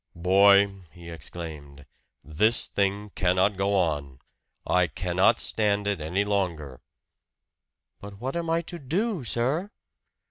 [0.15, 1.85] "Boy," he exclaimed,
[2.23, 4.17] "this thing cannot go on.
[4.65, 6.81] I cannot stand it any longer!"
[7.99, 9.69] "But what am I to do, sir?"